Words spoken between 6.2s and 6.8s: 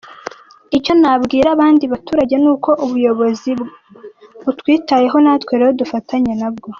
na bwo.